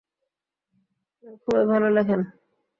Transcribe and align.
উনি 1.23 1.35
খুবই 1.43 1.63
ভালো 1.71 1.87
লেখেন। 1.97 2.21